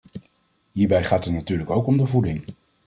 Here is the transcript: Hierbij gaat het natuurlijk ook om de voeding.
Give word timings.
Hierbij 0.71 1.03
gaat 1.03 1.25
het 1.25 1.33
natuurlijk 1.33 1.69
ook 1.69 1.87
om 1.87 1.97
de 1.97 2.05
voeding. 2.05 2.43